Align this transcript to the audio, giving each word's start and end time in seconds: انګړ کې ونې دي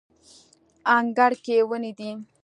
انګړ 0.95 1.31
کې 1.43 1.55
ونې 1.69 1.91
دي 1.97 2.11